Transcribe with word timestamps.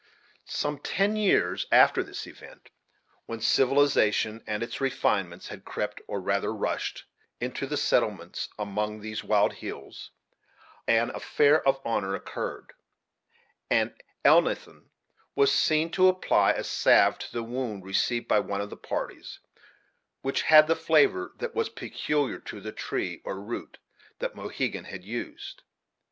Some 0.47 0.79
ten 0.79 1.15
years 1.15 1.67
after 1.71 2.01
this 2.01 2.25
event, 2.25 2.71
when 3.27 3.39
civilization 3.39 4.43
and 4.47 4.63
its 4.63 4.81
refinements 4.81 5.49
had 5.49 5.63
crept, 5.63 6.01
or 6.07 6.19
rather 6.19 6.51
rushed, 6.51 7.03
into 7.39 7.67
the 7.67 7.77
settlements 7.77 8.49
among 8.57 9.01
these 9.01 9.23
wild 9.23 9.53
hills, 9.53 10.09
an 10.87 11.11
affair 11.11 11.61
of 11.67 11.79
honor 11.85 12.15
occurred, 12.15 12.73
and 13.69 13.93
Elnathan 14.25 14.89
was 15.35 15.51
seen 15.53 15.91
to 15.91 16.07
apply 16.07 16.53
a 16.53 16.63
salve 16.63 17.19
to 17.19 17.31
the 17.31 17.43
wound 17.43 17.85
received 17.85 18.27
by 18.27 18.39
one 18.39 18.59
of 18.59 18.71
the 18.71 18.77
parties, 18.77 19.37
which 20.23 20.41
had 20.41 20.65
the 20.65 20.75
flavor 20.75 21.33
that 21.37 21.53
was 21.53 21.69
peculiar 21.69 22.39
to 22.39 22.59
the 22.59 22.71
tree, 22.71 23.21
or 23.23 23.39
root, 23.39 23.77
that 24.17 24.33
Mohegan 24.33 24.85
had 24.85 25.03
used. 25.03 25.61